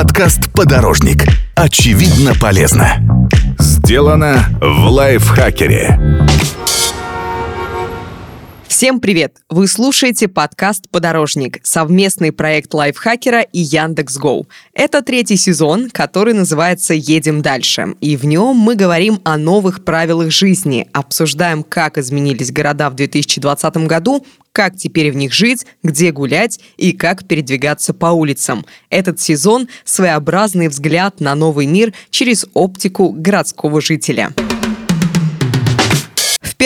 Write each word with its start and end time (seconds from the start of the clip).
Подкаст 0.00 0.52
«Подорожник». 0.52 1.24
Очевидно 1.56 2.32
полезно. 2.40 3.28
Сделано 3.58 4.44
в 4.60 4.86
лайфхакере. 4.86 5.98
Всем 8.68 9.00
привет! 9.00 9.38
Вы 9.48 9.66
слушаете 9.66 10.28
подкаст 10.28 10.90
«Подорожник»— 10.90 11.58
совместный 11.62 12.32
проект 12.32 12.72
лайфхакера 12.74 13.40
и 13.40 13.60
Яндекс.Гоу. 13.60 14.46
Это 14.74 15.00
третий 15.00 15.38
сезон, 15.38 15.88
который 15.88 16.34
называется 16.34 16.92
«Едем 16.92 17.40
дальше». 17.40 17.94
И 18.02 18.14
в 18.14 18.26
нем 18.26 18.56
мы 18.56 18.74
говорим 18.74 19.20
о 19.24 19.38
новых 19.38 19.84
правилах 19.84 20.30
жизни, 20.30 20.86
обсуждаем, 20.92 21.62
как 21.62 21.96
изменились 21.96 22.52
города 22.52 22.90
в 22.90 22.94
2020 22.94 23.76
году, 23.88 24.24
как 24.52 24.76
теперь 24.76 25.12
в 25.12 25.16
них 25.16 25.32
жить, 25.32 25.64
где 25.82 26.12
гулять 26.12 26.60
и 26.76 26.92
как 26.92 27.26
передвигаться 27.26 27.94
по 27.94 28.08
улицам. 28.08 28.66
Этот 28.90 29.18
сезон– 29.18 29.68
своеобразный 29.84 30.68
взгляд 30.68 31.20
на 31.20 31.34
новый 31.34 31.64
мир 31.64 31.94
через 32.10 32.46
оптику 32.52 33.12
городского 33.12 33.80
жителя 33.80 34.30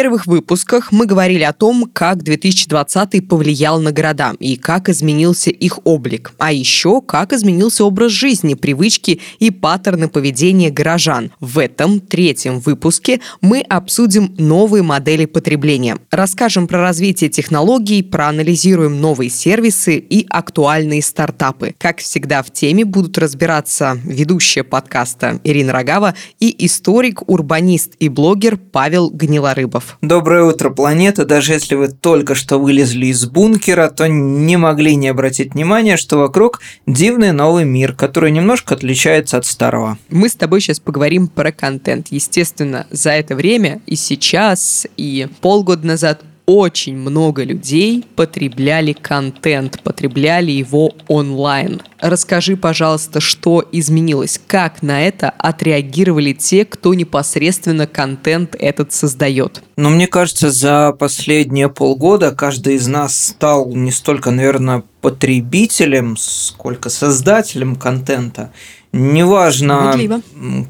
первых 0.03 0.27
выпусках 0.27 0.91
мы 0.91 1.07
говорили 1.07 1.45
о 1.45 1.53
том, 1.53 1.89
как 1.93 2.25
2020 2.25 3.29
повлиял 3.29 3.81
на 3.81 3.93
города 3.93 4.33
и 4.41 4.57
как 4.57 4.89
изменился 4.89 5.51
их 5.51 5.79
облик, 5.87 6.33
а 6.39 6.51
еще 6.51 7.01
как 7.01 7.33
изменился 7.33 7.85
образ 7.85 8.11
жизни, 8.11 8.55
привычки 8.55 9.21
и 9.39 9.53
паттерны 9.53 10.09
поведения 10.09 10.71
горожан. 10.71 11.31
В 11.39 11.57
этом 11.61 12.01
третьем 12.01 12.59
выпуске 12.59 13.21
мы 13.41 13.61
обсудим 13.61 14.35
новые 14.39 14.83
модели 14.83 15.25
потребления, 15.25 15.99
расскажем 16.11 16.67
про 16.67 16.81
развитие 16.81 17.31
технологий, 17.31 18.03
проанализируем 18.03 19.01
новые 19.01 19.31
сервисы 19.31 19.99
и 19.99 20.27
актуальные 20.29 21.03
стартапы. 21.03 21.77
Как 21.79 21.99
всегда 21.99 22.43
в 22.43 22.51
теме 22.51 22.85
будут 22.85 23.19
разбираться 23.19 24.01
ведущая 24.03 24.65
подкаста 24.65 25.41
Ирина 25.45 25.73
Рогава 25.73 26.17
и 26.41 26.67
историк, 26.67 27.23
урбанист 27.31 27.93
и 28.01 28.09
блогер 28.09 28.57
Павел 28.57 29.09
Гнилорыбов. 29.09 29.92
Доброе 30.01 30.45
утро, 30.45 30.71
планета. 30.71 31.25
Даже 31.25 31.53
если 31.53 31.75
вы 31.75 31.89
только 31.89 32.35
что 32.35 32.59
вылезли 32.59 33.07
из 33.07 33.27
бункера, 33.27 33.89
то 33.89 34.09
не 34.09 34.57
могли 34.57 34.97
не 34.97 35.09
обратить 35.09 35.55
внимания, 35.55 35.97
что 35.97 36.19
вокруг 36.19 36.61
дивный 36.87 37.33
новый 37.33 37.65
мир, 37.65 37.95
который 37.95 38.31
немножко 38.31 38.75
отличается 38.75 39.37
от 39.37 39.47
старого. 39.47 39.99
Мы 40.09 40.29
с 40.29 40.35
тобой 40.35 40.61
сейчас 40.61 40.81
поговорим 40.81 41.29
про 41.29 41.53
контент. 41.53 42.09
Естественно, 42.11 42.87
за 42.91 43.11
это 43.11 43.35
время 43.35 43.81
и 43.87 43.97
сейчас, 43.97 44.87
и 44.97 45.29
полгода 45.41 45.87
назад 45.87 46.23
очень 46.47 46.97
много 46.97 47.45
людей 47.45 48.05
потребляли 48.17 48.93
контент, 48.93 49.81
потребляли 49.83 50.51
его 50.51 50.93
онлайн. 51.09 51.83
Расскажи, 52.01 52.57
пожалуйста, 52.57 53.21
что 53.21 53.65
изменилось, 53.71 54.41
как 54.47 54.83
на 54.83 55.03
это 55.03 55.31
отреагировали 55.31 56.33
те, 56.33 56.65
кто 56.65 56.95
непосредственно 56.95 57.87
контент 57.87 58.57
этот 58.59 58.93
создает? 58.93 59.63
Ну, 59.77 59.91
мне 59.91 60.07
кажется, 60.07 60.51
за 60.51 60.93
последние 60.99 61.69
полгода 61.69 62.33
каждый 62.33 62.75
из 62.75 62.87
нас 62.89 63.29
стал 63.29 63.73
не 63.73 63.93
столько, 63.93 64.31
наверное, 64.31 64.83
потребителем, 65.01 66.17
сколько 66.17 66.89
создателем 66.89 67.77
контента. 67.77 68.53
Неважно, 68.93 70.23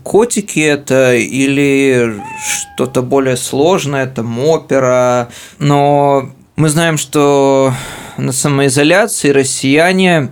котики 0.05 0.61
это 0.61 1.15
или 1.15 2.23
что-то 2.41 3.03
более 3.03 3.37
сложное, 3.37 4.07
там 4.07 4.39
опера, 4.39 5.29
но 5.59 6.31
мы 6.55 6.69
знаем, 6.69 6.99
что 6.99 7.75
на 8.17 8.31
самоизоляции 8.31 9.31
россияне 9.31 10.31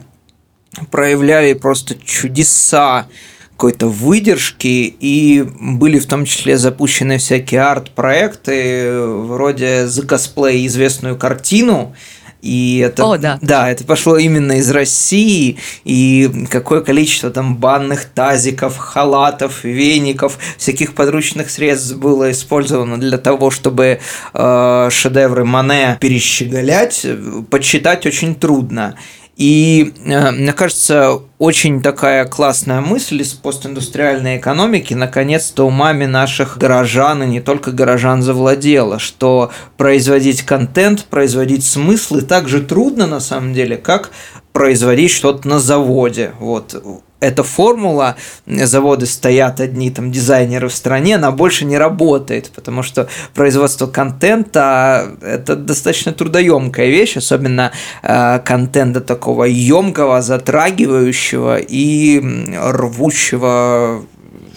проявляли 0.93 1.55
просто 1.55 1.97
чудеса 1.97 3.09
какой-то 3.53 3.89
выдержки, 3.89 4.95
и 5.01 5.45
были 5.61 5.99
в 5.99 6.07
том 6.07 6.25
числе 6.25 6.57
запущены 6.57 7.19
всякие 7.19 7.61
арт-проекты, 7.61 8.99
вроде 9.03 9.87
за 9.87 10.07
косплей 10.07 10.67
известную 10.67 11.19
картину, 11.19 11.95
и 12.43 12.79
это, 12.79 13.05
О, 13.05 13.19
да. 13.19 13.39
да, 13.43 13.71
это 13.71 13.85
пошло 13.85 14.17
именно 14.17 14.53
из 14.53 14.71
России, 14.71 15.59
и 15.85 16.47
какое 16.51 16.81
количество 16.81 17.31
там 17.31 17.57
банных 17.57 18.07
тазиков, 18.07 18.77
халатов, 18.79 19.65
веников, 19.65 20.39
всяких 20.57 20.95
подручных 20.95 21.51
средств 21.51 21.97
было 21.97 22.31
использовано 22.31 22.99
для 22.99 23.19
того, 23.19 23.51
чтобы 23.51 24.01
э, 24.33 24.89
шедевры 24.91 25.45
Мане 25.45 25.99
перещеголять, 26.01 27.07
подсчитать 27.51 28.07
очень 28.07 28.35
трудно. 28.35 28.97
И 29.41 29.95
э, 30.05 30.33
мне 30.33 30.53
кажется, 30.53 31.19
очень 31.39 31.81
такая 31.81 32.27
классная 32.27 32.83
мысль 32.83 33.23
из 33.23 33.33
постиндустриальной 33.33 34.37
экономики 34.37 34.93
наконец-то 34.93 35.67
умами 35.67 36.05
наших 36.05 36.59
горожан 36.59 37.23
и 37.23 37.27
не 37.27 37.41
только 37.41 37.71
горожан 37.71 38.21
завладела, 38.21 38.99
что 38.99 39.51
производить 39.79 40.43
контент, 40.43 41.07
производить 41.07 41.65
смыслы 41.65 42.21
так 42.21 42.51
же 42.51 42.61
трудно 42.61 43.07
на 43.07 43.19
самом 43.19 43.55
деле, 43.55 43.79
как 43.79 44.11
производить 44.53 45.11
что-то 45.11 45.49
на 45.49 45.59
заводе. 45.59 46.33
Вот 46.39 47.01
эта 47.21 47.43
формула, 47.43 48.17
заводы 48.47 49.07
стоят 49.07 49.61
одни 49.61 49.91
там 49.91 50.11
дизайнеры 50.11 50.69
в 50.69 50.75
стране, 50.75 51.17
она 51.17 51.31
больше 51.31 51.65
не 51.65 51.79
работает, 51.79 52.51
потому 52.55 52.83
что 52.83 53.09
производство 53.35 53.87
контента– 53.87 55.07
это 55.23 55.57
достаточно 55.57 56.13
трудоемкая 56.13 56.89
вещь, 56.89 57.17
особенно 57.17 57.73
э, 58.03 58.39
контента 58.41 59.01
такого 59.01 59.45
емкого, 59.45 60.23
затрагивающего 60.23 61.59
и 61.59 62.21
рвущего 62.57 64.03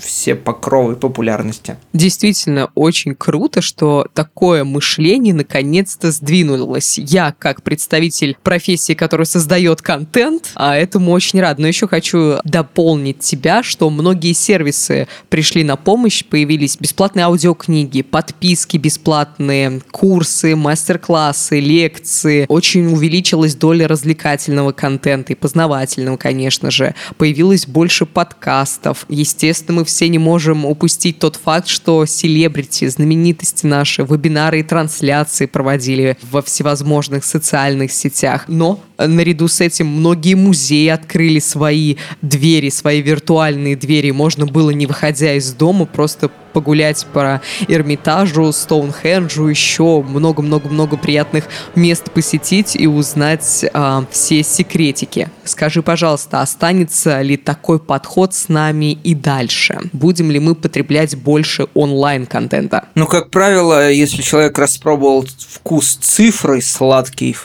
все 0.03 0.35
покровы 0.35 0.95
популярности. 0.95 1.77
Действительно, 1.93 2.69
очень 2.75 3.15
круто, 3.15 3.61
что 3.61 4.07
такое 4.13 4.63
мышление 4.63 5.33
наконец-то 5.33 6.11
сдвинулось. 6.11 6.97
Я, 6.97 7.33
как 7.37 7.63
представитель 7.63 8.37
профессии, 8.43 8.93
который 8.93 9.25
создает 9.25 9.81
контент, 9.81 10.51
а 10.55 10.75
этому 10.75 11.11
очень 11.11 11.39
рад. 11.41 11.59
Но 11.59 11.67
еще 11.67 11.87
хочу 11.87 12.35
дополнить 12.43 13.19
тебя, 13.19 13.63
что 13.63 13.89
многие 13.89 14.33
сервисы 14.33 15.07
пришли 15.29 15.63
на 15.63 15.75
помощь, 15.75 16.23
появились 16.25 16.77
бесплатные 16.77 17.25
аудиокниги, 17.25 18.01
подписки 18.01 18.77
бесплатные, 18.77 19.81
курсы, 19.91 20.55
мастер-классы, 20.55 21.59
лекции. 21.59 22.45
Очень 22.49 22.87
увеличилась 22.87 23.55
доля 23.55 23.87
развлекательного 23.87 24.73
контента 24.73 25.33
и 25.33 25.35
познавательного, 25.35 26.17
конечно 26.17 26.69
же. 26.69 26.95
Появилось 27.17 27.65
больше 27.65 28.05
подкастов. 28.05 29.05
Естественно, 29.09 29.79
мы 29.79 29.85
все 29.85 29.92
не 30.01 30.19
можем 30.19 30.65
упустить 30.65 31.19
тот 31.19 31.35
факт, 31.35 31.67
что 31.67 32.05
селебрити, 32.05 32.87
знаменитости 32.87 33.65
наши, 33.65 34.03
вебинары 34.03 34.59
и 34.59 34.63
трансляции 34.63 35.45
проводили 35.45 36.17
во 36.31 36.41
всевозможных 36.41 37.23
социальных 37.23 37.91
сетях. 37.91 38.45
Но 38.47 38.79
наряду 38.97 39.47
с 39.47 39.61
этим 39.61 39.87
многие 39.87 40.35
музеи 40.35 40.87
открыли 40.87 41.39
свои 41.39 41.95
двери, 42.21 42.69
свои 42.69 43.01
виртуальные 43.01 43.75
двери. 43.75 44.11
Можно 44.11 44.45
было, 44.45 44.71
не 44.71 44.85
выходя 44.85 45.33
из 45.33 45.53
дома, 45.53 45.85
просто 45.85 46.31
погулять 46.53 47.05
по 47.11 47.41
Эрмитажу, 47.67 48.51
Стоунхенджу, 48.51 49.47
еще 49.47 50.01
много-много-много 50.01 50.97
приятных 50.97 51.45
мест 51.75 52.11
посетить 52.11 52.75
и 52.75 52.87
узнать 52.87 53.65
э, 53.71 54.01
все 54.11 54.43
секретики. 54.43 55.29
Скажи, 55.43 55.81
пожалуйста, 55.81 56.41
останется 56.41 57.21
ли 57.21 57.37
такой 57.37 57.79
подход 57.79 58.33
с 58.33 58.49
нами 58.49 58.93
и 58.93 59.15
дальше? 59.15 59.79
Будем 59.91 60.31
ли 60.31 60.39
мы 60.39 60.55
потреблять 60.55 61.15
больше 61.15 61.67
онлайн-контента? 61.73 62.85
Ну, 62.95 63.07
как 63.07 63.29
правило, 63.29 63.91
если 63.91 64.21
человек 64.21 64.57
распробовал 64.57 65.25
вкус 65.37 65.95
цифры 65.95 66.61
сладкий, 66.61 67.35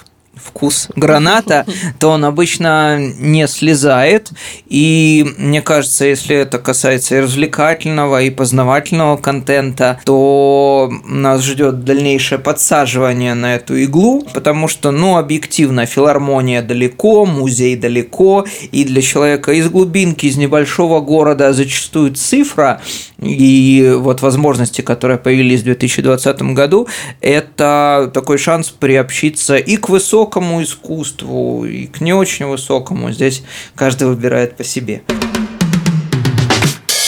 вкус 0.48 0.88
граната, 0.96 1.66
то 1.98 2.10
он 2.10 2.24
обычно 2.24 2.98
не 2.98 3.46
слезает. 3.46 4.30
И 4.66 5.26
мне 5.38 5.62
кажется, 5.62 6.04
если 6.04 6.36
это 6.36 6.58
касается 6.58 7.16
и 7.16 7.20
развлекательного, 7.20 8.22
и 8.22 8.30
познавательного 8.30 9.16
контента, 9.16 10.00
то 10.04 10.90
нас 11.04 11.44
ждет 11.44 11.84
дальнейшее 11.84 12.38
подсаживание 12.38 13.34
на 13.34 13.56
эту 13.56 13.76
иглу, 13.76 14.24
потому 14.34 14.68
что, 14.68 14.90
ну, 14.90 15.16
объективно, 15.16 15.86
филармония 15.86 16.62
далеко, 16.62 17.26
музей 17.26 17.76
далеко, 17.76 18.46
и 18.72 18.84
для 18.84 19.02
человека 19.02 19.52
из 19.52 19.68
глубинки, 19.68 20.26
из 20.26 20.36
небольшого 20.36 21.00
города 21.00 21.52
зачастую 21.52 22.14
цифра 22.14 22.80
и 23.20 23.94
вот 23.96 24.22
возможности, 24.22 24.80
которые 24.80 25.18
появились 25.18 25.60
в 25.60 25.64
2020 25.64 26.42
году, 26.54 26.88
это 27.20 28.10
такой 28.14 28.38
шанс 28.38 28.68
приобщиться 28.70 29.56
и 29.56 29.76
к 29.76 29.88
высокому 29.88 30.37
высокому 30.40 30.62
искусству 30.62 31.64
и 31.64 31.86
к 31.86 32.00
не 32.00 32.12
очень 32.12 32.46
высокому. 32.46 33.12
Здесь 33.12 33.42
каждый 33.74 34.08
выбирает 34.08 34.56
по 34.56 34.64
себе. 34.64 35.02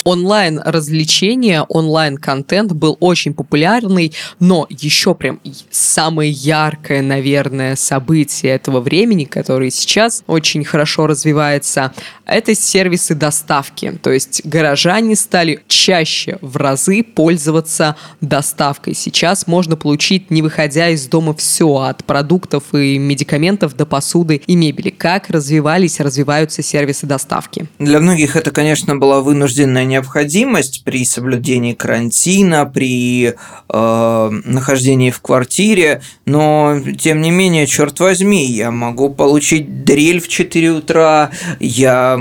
Онлайн-развлечения, 0.03 1.63
онлайн-контент 1.63 2.71
был 2.71 2.97
очень 2.99 3.33
популярный, 3.33 4.13
но 4.39 4.67
еще 4.69 5.15
прям 5.15 5.39
самое 5.69 6.31
яркое, 6.31 7.01
наверное, 7.01 7.75
событие 7.75 8.53
этого 8.53 8.79
времени, 8.79 9.25
которое 9.25 9.69
сейчас 9.69 10.23
очень 10.27 10.63
хорошо 10.63 11.07
развивается, 11.07 11.93
это 12.25 12.55
сервисы 12.55 13.13
доставки. 13.13 13.99
То 14.01 14.11
есть 14.11 14.41
горожане 14.45 15.15
стали 15.15 15.61
чаще 15.67 16.37
в 16.41 16.57
разы 16.57 17.03
пользоваться 17.03 17.95
доставкой. 18.21 18.95
Сейчас 18.95 19.47
можно 19.47 19.75
получить, 19.75 20.31
не 20.31 20.41
выходя 20.41 20.89
из 20.89 21.07
дома, 21.07 21.33
все 21.33 21.75
от 21.77 22.03
продуктов 22.05 22.73
и 22.73 22.97
медикаментов 22.97 23.75
до 23.75 23.85
посуды 23.85 24.41
и 24.47 24.55
мебели. 24.55 24.89
Как 24.89 25.29
развивались, 25.29 25.99
развиваются 25.99 26.63
сервисы 26.63 27.05
доставки? 27.05 27.67
Для 27.79 27.99
многих 27.99 28.35
это, 28.35 28.51
конечно, 28.51 28.95
была 28.95 29.21
вынужденная 29.21 29.85
необходимость 29.91 30.83
при 30.83 31.05
соблюдении 31.05 31.73
карантина, 31.73 32.65
при 32.65 33.35
э, 33.69 34.29
нахождении 34.45 35.11
в 35.11 35.21
квартире, 35.21 36.01
но 36.25 36.79
тем 36.97 37.21
не 37.21 37.31
менее, 37.31 37.67
черт 37.67 37.99
возьми, 37.99 38.45
я 38.45 38.71
могу 38.71 39.09
получить 39.09 39.83
дрель 39.83 40.19
в 40.19 40.27
4 40.27 40.69
утра, 40.71 41.31
я 41.59 42.19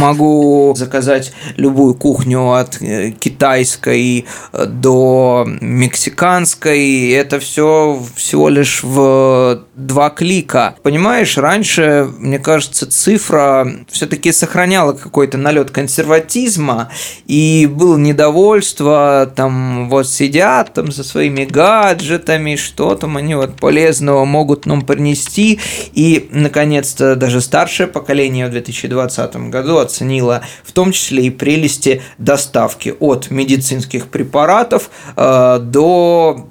могу 0.00 0.74
заказать 0.76 1.32
любую 1.56 1.94
кухню 1.94 2.52
от 2.52 2.82
э, 2.82 3.12
китайской 3.12 4.26
до 4.52 5.46
мексиканской, 5.60 7.10
это 7.10 7.38
все 7.38 8.02
всего 8.16 8.48
лишь 8.48 8.82
в 8.82 9.64
два 9.74 10.10
клика. 10.10 10.74
Понимаешь, 10.82 11.38
раньше, 11.38 12.08
мне 12.18 12.38
кажется, 12.38 12.90
цифра 12.90 13.66
все-таки 13.88 14.32
сохраняла 14.32 14.92
какой-то 14.92 15.38
налет 15.38 15.70
консерватизма, 15.70 16.90
и 17.26 17.68
было 17.70 17.96
недовольство, 17.96 19.32
там 19.34 19.88
вот 19.88 20.08
сидят 20.08 20.74
там 20.74 20.92
со 20.92 21.04
своими 21.04 21.44
гаджетами, 21.44 22.56
что 22.56 22.94
там 22.94 23.16
они 23.16 23.34
вот 23.34 23.56
полезного 23.56 24.24
могут 24.24 24.66
нам 24.66 24.82
принести, 24.82 25.60
и, 25.92 26.28
наконец-то, 26.30 27.16
даже 27.16 27.40
старшее 27.40 27.86
поколение 27.86 28.46
в 28.46 28.50
2020 28.50 29.36
году 29.50 29.78
оценило 29.78 30.42
в 30.62 30.72
том 30.72 30.92
числе 30.92 31.26
и 31.26 31.30
прелести 31.30 32.02
доставки 32.18 32.94
от 33.00 33.30
медицинских 33.30 34.08
препаратов 34.08 34.90
э, 35.16 35.58
до 35.60 36.48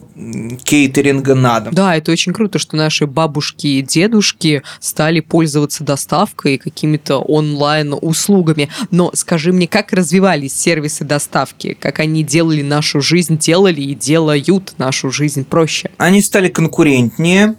кейтеринга 0.64 1.36
на 1.36 1.60
дом. 1.60 1.74
Да, 1.74 1.96
это 1.96 2.12
очень 2.12 2.34
круто, 2.34 2.60
что 2.60 2.76
наши 2.76 3.06
бабушки 3.08 3.68
и 3.68 3.82
дедушки 3.82 4.64
стали 4.80 5.20
пользоваться 5.20 5.84
доставкой 5.84 6.56
и 6.56 6.58
какими-то 6.58 7.18
онлайн-услугами. 7.18 8.70
Но 8.92 9.12
скажи 9.14 9.52
мне, 9.52 9.68
как 9.68 9.94
развивались 9.94 10.56
сервисы 10.56 11.04
доставки? 11.04 11.78
Как 11.80 12.00
они 12.00 12.24
делали 12.24 12.62
нашу 12.62 13.02
жизнь, 13.02 13.38
делали 13.38 13.82
и 13.82 13.96
делают 13.96 14.74
нашу 14.78 15.12
жизнь 15.12 15.46
проще? 15.46 15.92
Они 15.98 16.22
стали 16.22 16.50
конкурентнее, 16.50 17.56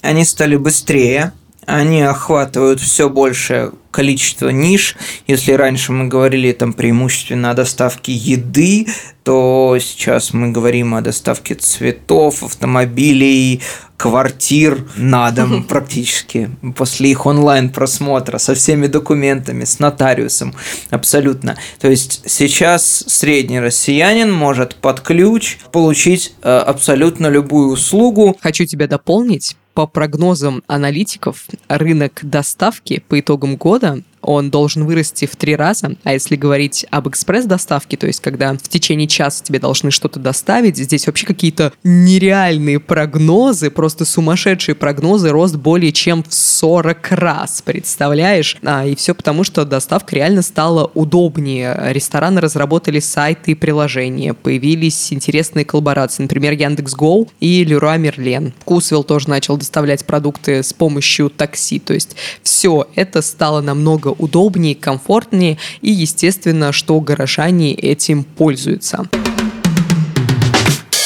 они 0.00 0.24
стали 0.24 0.56
быстрее, 0.56 1.32
они 1.66 2.02
охватывают 2.02 2.80
все 2.80 3.10
большее 3.10 3.72
количество 3.96 4.50
ниш. 4.50 4.94
Если 5.26 5.52
раньше 5.52 5.90
мы 5.90 6.06
говорили 6.06 6.52
там 6.52 6.74
преимущественно 6.74 7.50
о 7.50 7.54
доставке 7.54 8.12
еды, 8.12 8.86
то 9.24 9.78
сейчас 9.80 10.34
мы 10.34 10.50
говорим 10.50 10.94
о 10.94 11.00
доставке 11.00 11.54
цветов, 11.54 12.42
автомобилей, 12.42 13.62
квартир 13.96 14.86
на 14.98 15.30
дом 15.30 15.64
практически 15.68 16.50
после 16.76 17.10
их 17.12 17.24
онлайн 17.24 17.70
просмотра 17.70 18.36
со 18.36 18.54
всеми 18.54 18.86
документами, 18.86 19.64
с 19.64 19.78
нотариусом, 19.78 20.54
абсолютно. 20.90 21.56
То 21.80 21.88
есть 21.88 22.20
сейчас 22.26 23.02
средний 23.06 23.60
россиянин 23.60 24.30
может 24.30 24.74
под 24.74 25.00
ключ 25.00 25.56
получить 25.72 26.34
э, 26.42 26.50
абсолютно 26.50 27.28
любую 27.28 27.70
услугу. 27.70 28.36
Хочу 28.42 28.66
тебя 28.66 28.86
дополнить 28.88 29.56
по 29.76 29.86
прогнозам 29.86 30.62
аналитиков, 30.68 31.46
рынок 31.68 32.20
доставки 32.22 33.04
по 33.08 33.20
итогам 33.20 33.56
года 33.56 34.02
он 34.26 34.50
должен 34.50 34.84
вырасти 34.84 35.26
в 35.26 35.36
три 35.36 35.56
раза. 35.56 35.92
А 36.02 36.12
если 36.12 36.36
говорить 36.36 36.84
об 36.90 37.08
экспресс-доставке, 37.08 37.96
то 37.96 38.06
есть 38.06 38.20
когда 38.20 38.52
в 38.54 38.68
течение 38.68 39.06
часа 39.06 39.42
тебе 39.42 39.58
должны 39.58 39.90
что-то 39.90 40.18
доставить, 40.18 40.76
здесь 40.76 41.06
вообще 41.06 41.26
какие-то 41.26 41.72
нереальные 41.84 42.80
прогнозы, 42.80 43.70
просто 43.70 44.04
сумасшедшие 44.04 44.74
прогнозы, 44.74 45.30
рост 45.30 45.56
более 45.56 45.92
чем 45.92 46.24
в 46.24 46.34
40 46.34 47.12
раз, 47.12 47.62
представляешь? 47.62 48.56
А, 48.62 48.84
и 48.84 48.96
все 48.96 49.14
потому, 49.14 49.44
что 49.44 49.64
доставка 49.64 50.16
реально 50.16 50.42
стала 50.42 50.90
удобнее. 50.94 51.78
Рестораны 51.92 52.40
разработали 52.40 52.98
сайты 52.98 53.52
и 53.52 53.54
приложения, 53.54 54.34
появились 54.34 55.12
интересные 55.12 55.64
коллаборации, 55.64 56.22
например, 56.22 56.52
Яндекс.Гоу 56.52 57.30
и 57.38 57.64
Леруа 57.64 57.96
Мерлен. 57.96 58.52
Вкусвилл 58.60 59.04
тоже 59.04 59.28
начал 59.28 59.56
доставлять 59.56 60.04
продукты 60.04 60.62
с 60.62 60.72
помощью 60.72 61.30
такси, 61.30 61.78
то 61.78 61.94
есть 61.94 62.16
все 62.42 62.88
это 62.96 63.22
стало 63.22 63.60
намного 63.60 64.15
удобнее, 64.18 64.74
комфортнее 64.74 65.58
и, 65.80 65.90
естественно, 65.90 66.72
что 66.72 67.00
горожане 67.00 67.74
этим 67.74 68.24
пользуются. 68.24 69.08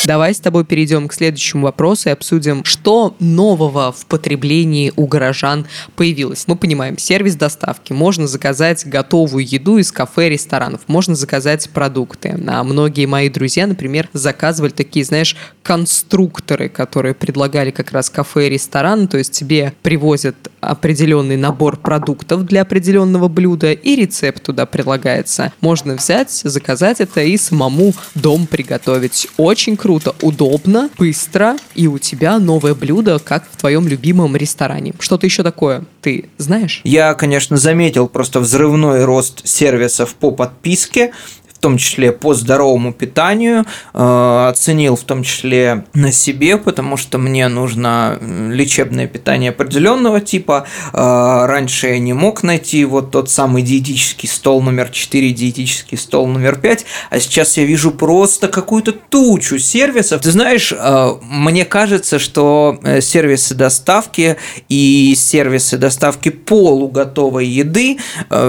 Давай 0.06 0.34
с 0.34 0.40
тобой 0.40 0.64
перейдем 0.64 1.08
к 1.08 1.12
следующему 1.12 1.64
вопросу 1.64 2.08
и 2.08 2.12
обсудим, 2.12 2.64
что 2.64 3.14
нового 3.20 3.92
в 3.92 4.06
потреблении 4.06 4.92
у 4.96 5.06
горожан 5.06 5.66
появилось. 5.94 6.44
Мы 6.46 6.56
понимаем, 6.56 6.96
сервис 6.96 7.36
доставки. 7.36 7.92
Можно 7.92 8.26
заказать 8.26 8.86
готовую 8.86 9.46
еду 9.46 9.76
из 9.76 9.92
кафе, 9.92 10.30
ресторанов. 10.30 10.80
Можно 10.86 11.14
заказать 11.14 11.68
продукты. 11.70 12.36
А 12.48 12.64
многие 12.64 13.06
мои 13.06 13.28
друзья, 13.28 13.66
например, 13.66 14.08
заказывали 14.14 14.70
такие, 14.70 15.04
знаешь, 15.04 15.36
конструкторы, 15.62 16.70
которые 16.70 17.14
предлагали 17.14 17.70
как 17.70 17.92
раз 17.92 18.08
кафе 18.08 18.46
и 18.46 18.50
ресторан. 18.50 19.06
То 19.06 19.18
есть 19.18 19.32
тебе 19.32 19.74
привозят 19.82 20.49
определенный 20.60 21.36
набор 21.36 21.76
продуктов 21.76 22.44
для 22.44 22.62
определенного 22.62 23.28
блюда 23.28 23.72
и 23.72 23.96
рецепт 23.96 24.42
туда 24.42 24.66
прилагается. 24.66 25.52
Можно 25.60 25.94
взять, 25.94 26.30
заказать 26.30 27.00
это 27.00 27.22
и 27.22 27.36
самому 27.36 27.94
дом 28.14 28.46
приготовить. 28.46 29.28
Очень 29.36 29.76
круто 29.76 30.14
удобно, 30.22 30.90
быстро, 30.98 31.56
и 31.74 31.86
у 31.86 31.98
тебя 31.98 32.38
новое 32.38 32.74
блюдо, 32.74 33.18
как 33.18 33.44
в 33.50 33.56
твоем 33.56 33.88
любимом 33.88 34.36
ресторане. 34.36 34.94
Что-то 34.98 35.26
еще 35.26 35.42
такое 35.42 35.84
ты 36.00 36.30
знаешь? 36.38 36.80
Я, 36.84 37.14
конечно, 37.14 37.56
заметил 37.56 38.08
просто 38.08 38.40
взрывной 38.40 39.04
рост 39.04 39.46
сервисов 39.46 40.14
по 40.14 40.30
подписке 40.30 41.12
в 41.60 41.62
том 41.62 41.76
числе 41.76 42.10
по 42.10 42.32
здоровому 42.32 42.90
питанию, 42.90 43.66
э, 43.92 44.46
оценил 44.48 44.96
в 44.96 45.02
том 45.02 45.22
числе 45.22 45.84
на 45.92 46.10
себе, 46.10 46.56
потому 46.56 46.96
что 46.96 47.18
мне 47.18 47.48
нужно 47.48 48.18
лечебное 48.50 49.06
питание 49.06 49.50
определенного 49.50 50.22
типа. 50.22 50.66
Э, 50.94 51.44
раньше 51.46 51.88
я 51.88 51.98
не 51.98 52.14
мог 52.14 52.42
найти 52.42 52.82
вот 52.86 53.10
тот 53.10 53.28
самый 53.28 53.62
диетический 53.62 54.26
стол 54.26 54.62
номер 54.62 54.88
4, 54.88 55.32
диетический 55.32 55.98
стол 55.98 56.28
номер 56.28 56.56
5, 56.56 56.86
а 57.10 57.20
сейчас 57.20 57.58
я 57.58 57.64
вижу 57.64 57.90
просто 57.90 58.48
какую-то 58.48 58.92
тучу 58.92 59.58
сервисов. 59.58 60.22
Ты 60.22 60.30
знаешь, 60.30 60.72
э, 60.72 61.10
мне 61.20 61.66
кажется, 61.66 62.18
что 62.18 62.80
сервисы 63.02 63.54
доставки 63.54 64.38
и 64.70 65.14
сервисы 65.14 65.76
доставки 65.76 66.30
полуготовой 66.30 67.46
еды 67.46 67.98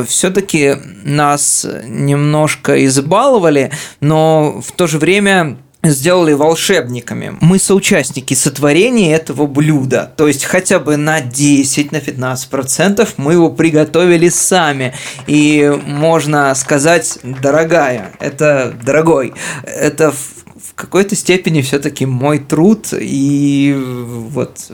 все-таки 0.08 0.78
нас 1.04 1.68
немножко 1.86 2.78
из 2.78 3.01
избаловали, 3.02 3.72
но 4.00 4.62
в 4.62 4.72
то 4.72 4.88
же 4.88 4.98
время 4.98 5.58
сделали 5.84 6.34
волшебниками. 6.34 7.36
Мы 7.42 7.58
соучастники 7.58 8.34
сотворения 8.34 9.14
этого 9.16 9.48
блюда. 9.48 10.12
То 10.16 10.28
есть 10.28 10.46
хотя 10.46 10.80
бы 10.80 10.98
на 10.98 11.22
10, 11.22 11.92
на 11.92 12.00
15 12.00 12.50
процентов 12.50 13.16
мы 13.18 13.34
его 13.34 13.50
приготовили 13.50 14.30
сами. 14.30 14.94
И 15.28 15.72
можно 15.86 16.54
сказать, 16.56 17.20
дорогая, 17.24 18.12
это 18.20 18.76
дорогой, 18.84 19.34
это 19.64 20.12
в 20.12 20.76
какой-то 20.76 21.16
степени 21.16 21.62
все-таки 21.62 22.06
мой 22.06 22.40
труд 22.40 22.90
и 22.94 23.76
вот 23.78 24.72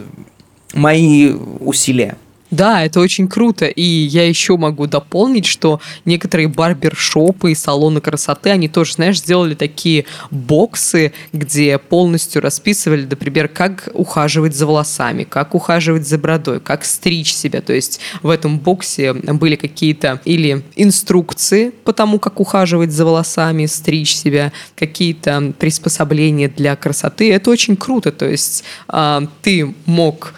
мои 0.74 1.32
усилия. 1.60 2.16
Да, 2.50 2.84
это 2.84 3.00
очень 3.00 3.28
круто. 3.28 3.66
И 3.66 3.82
я 3.82 4.26
еще 4.26 4.56
могу 4.56 4.86
дополнить, 4.86 5.44
что 5.46 5.80
некоторые 6.04 6.48
барбершопы 6.48 7.52
и 7.52 7.54
салоны 7.54 8.00
красоты, 8.00 8.50
они 8.50 8.68
тоже, 8.68 8.94
знаешь, 8.94 9.18
сделали 9.18 9.54
такие 9.54 10.06
боксы, 10.30 11.12
где 11.32 11.78
полностью 11.78 12.40
расписывали, 12.40 13.04
например, 13.04 13.48
как 13.48 13.88
ухаживать 13.92 14.54
за 14.54 14.66
волосами, 14.66 15.24
как 15.24 15.54
ухаживать 15.54 16.08
за 16.08 16.18
бородой, 16.18 16.60
как 16.60 16.84
стричь 16.84 17.34
себя. 17.34 17.60
То 17.60 17.72
есть 17.72 18.00
в 18.22 18.30
этом 18.30 18.58
боксе 18.58 19.12
были 19.12 19.56
какие-то 19.56 20.20
или 20.24 20.64
инструкции 20.76 21.70
по 21.84 21.92
тому, 21.92 22.18
как 22.18 22.40
ухаживать 22.40 22.92
за 22.92 23.04
волосами, 23.04 23.66
стричь 23.66 24.14
себя, 24.14 24.52
какие-то 24.74 25.52
приспособления 25.58 26.48
для 26.48 26.76
красоты. 26.76 27.32
Это 27.32 27.50
очень 27.50 27.76
круто. 27.76 28.10
То 28.10 28.26
есть 28.26 28.64
э, 28.88 29.20
ты 29.42 29.74
мог 29.84 30.34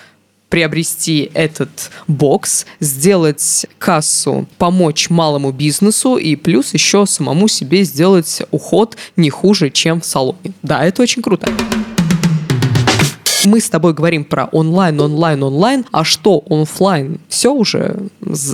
приобрести 0.51 1.31
этот 1.33 1.91
бокс, 2.07 2.67
сделать 2.81 3.67
кассу, 3.79 4.47
помочь 4.59 5.09
малому 5.09 5.53
бизнесу 5.53 6.17
и 6.17 6.37
плюс 6.37 6.75
еще 6.75 7.07
самому 7.07 7.49
себе 7.49 7.85
сделать 7.85 8.43
уход 8.51 8.99
не 9.17 9.31
хуже, 9.31 9.71
чем 9.71 10.03
в 10.03 10.05
салоне. 10.05 10.53
Да, 10.63 10.85
это 10.85 11.03
очень 11.03 11.23
круто 11.23 11.51
мы 13.45 13.61
с 13.61 13.71
тобой 13.71 13.95
говорим 13.95 14.25
про 14.25 14.47
онлайн, 14.47 15.01
онлайн, 15.01 15.43
онлайн, 15.43 15.87
а 15.93 16.05
что 16.05 16.43
офлайн? 16.49 17.21
Все 17.29 17.53
уже, 17.53 17.97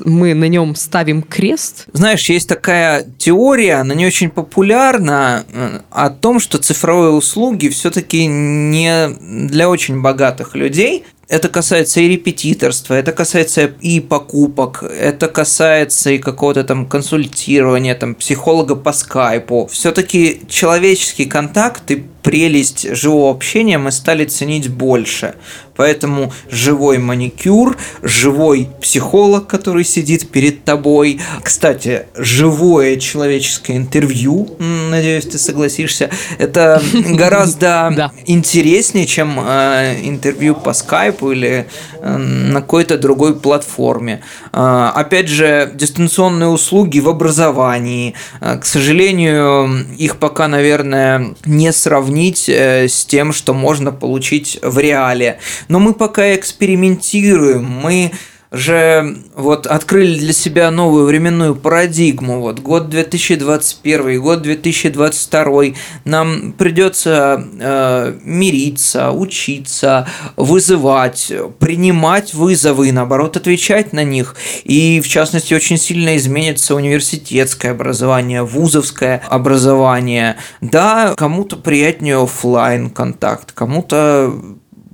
мы 0.05 0.35
на 0.35 0.49
нем 0.49 0.75
ставим 0.75 1.23
крест? 1.23 1.87
Знаешь, 1.93 2.29
есть 2.29 2.49
такая 2.49 3.07
теория, 3.19 3.76
она 3.76 3.95
не 3.95 4.07
очень 4.07 4.31
популярна, 4.31 5.45
э, 5.53 5.81
о 5.91 6.11
том, 6.11 6.41
что 6.41 6.59
цифровые 6.59 7.12
услуги 7.12 7.69
все-таки 7.69 8.26
не 8.26 9.09
для 9.49 9.69
очень 9.69 10.03
богатых 10.03 10.55
людей, 10.55 11.05
это 11.28 11.49
касается 11.49 12.00
и 12.00 12.09
репетиторства, 12.09 12.95
это 12.95 13.12
касается 13.12 13.73
и 13.80 14.00
покупок, 14.00 14.83
это 14.83 15.26
касается 15.28 16.11
и 16.11 16.18
какого-то 16.18 16.62
там 16.62 16.87
консультирования, 16.87 17.95
там 17.95 18.14
психолога 18.14 18.76
по 18.76 18.92
скайпу. 18.92 19.66
Все-таки 19.66 20.42
человеческий 20.49 21.25
контакт 21.25 21.90
и 21.90 22.04
прелесть 22.26 22.92
живого 22.97 23.30
общения 23.30 23.78
мы 23.78 23.92
стали 23.92 24.25
ценить 24.25 24.68
больше. 24.68 25.37
Поэтому 25.76 26.33
живой 26.50 26.99
маникюр, 26.99 27.76
живой 28.02 28.68
психолог, 28.80 29.47
который 29.47 29.85
сидит 29.85 30.30
перед 30.30 30.64
тобой. 30.64 31.21
Кстати, 31.42 32.06
живое 32.16 32.97
человеческое 32.97 33.76
интервью, 33.76 34.56
надеюсь, 34.90 35.26
ты 35.26 35.38
согласишься, 35.38 36.11
это 36.38 36.83
гораздо 36.92 38.12
интереснее, 38.26 39.06
чем 39.06 39.38
э, 39.38 40.00
интервью 40.02 40.54
по 40.54 40.73
скайпу 40.73 41.30
или 41.30 41.66
э, 42.00 42.16
на 42.16 42.61
какой-то 42.61 42.99
другой 42.99 43.38
платформе. 43.38 44.23
Э, 44.52 44.90
опять 44.95 45.28
же, 45.28 45.71
дистанционные 45.75 46.49
услуги 46.49 46.99
в 47.00 47.09
образовании. 47.09 48.14
К 48.40 48.64
сожалению, 48.64 49.87
их 49.99 50.16
пока, 50.16 50.49
наверное, 50.49 51.35
не 51.45 51.73
сравнить 52.17 52.49
с 52.49 53.05
тем, 53.05 53.33
что 53.33 53.53
можно 53.53 53.93
получить 53.93 54.59
в 54.63 54.79
реале. 54.79 55.39
Но 55.69 55.79
мы 55.81 55.93
пока 55.93 56.35
экспериментируем, 56.35 57.65
мы 57.65 58.13
же 58.57 59.19
вот 59.35 59.67
открыли 59.67 60.19
для 60.19 60.33
себя 60.33 60.71
новую 60.71 61.07
временную 61.07 61.55
парадигму. 61.55 62.41
Вот 62.41 62.61
год 62.61 62.89
2021, 62.89 64.21
год 64.21 64.43
2022. 64.43 65.63
Нам 66.05 66.53
придется 66.53 67.45
э, 67.61 68.15
мириться, 68.25 69.11
учиться, 69.13 70.09
вызывать, 70.37 71.33
принимать 71.59 72.35
вызовы 72.35 72.89
и 72.89 72.93
наоборот 72.93 73.37
отвечать 73.37 73.93
на 73.93 74.05
них. 74.05 74.37
И 74.65 75.01
в 75.01 75.09
частности 75.09 75.55
очень 75.55 75.79
сильно 75.79 76.17
изменится 76.17 76.75
университетское 76.75 77.73
образование, 77.73 78.43
вузовское 78.43 79.23
образование. 79.29 80.37
Да, 80.61 81.15
кому-то 81.17 81.57
приятнее 81.57 82.23
офлайн 82.23 82.91
контакт, 82.91 83.53
кому-то 83.53 84.33